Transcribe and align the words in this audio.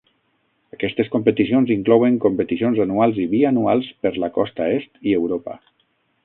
Aquestes 0.75 1.11
competicions 1.15 1.73
inclouen 1.75 2.17
competicions 2.23 2.81
anuals 2.87 3.21
i 3.25 3.27
bianuals 3.35 3.91
per 4.07 4.13
la 4.25 4.31
costa 4.39 4.71
est 4.79 4.99
i 5.13 5.15
Europa. 5.21 5.61